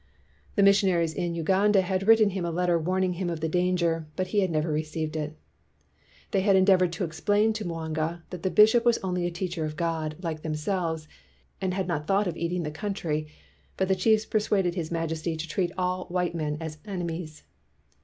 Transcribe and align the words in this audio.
The 0.55 0.63
missionaries 0.63 1.13
in 1.13 1.35
Uganda 1.35 1.81
had 1.83 2.07
written 2.07 2.31
him 2.31 2.43
a 2.43 2.49
letter 2.49 2.79
warning 2.79 3.13
him 3.13 3.29
of 3.29 3.39
the 3.39 3.47
danger, 3.47 4.07
but 4.15 4.25
he 4.29 4.39
had 4.39 4.49
never 4.49 4.71
received 4.71 5.15
it. 5.15 5.35
They 6.31 6.41
had 6.41 6.55
endeavored 6.55 6.91
to 6.93 7.03
explain 7.03 7.53
to 7.53 7.65
Mwanga 7.65 8.23
that 8.31 8.41
the 8.41 8.49
bishop 8.49 8.83
was 8.83 8.97
only 9.03 9.27
a 9.27 9.29
teacher 9.29 9.63
of 9.63 9.77
God, 9.77 10.15
like 10.19 10.41
themselves, 10.41 11.07
and 11.61 11.75
had 11.75 11.87
not 11.87 12.07
thought 12.07 12.25
of 12.25 12.35
eating 12.35 12.63
the 12.63 12.71
country, 12.71 13.27
but 13.77 13.87
the 13.89 13.95
chiefs 13.95 14.25
persuaded 14.25 14.73
his 14.73 14.89
majesty 14.89 15.37
to 15.37 15.47
treat 15.47 15.71
all 15.77 16.05
white 16.05 16.33
men 16.33 16.57
as 16.59 16.79
enemies. 16.83 17.43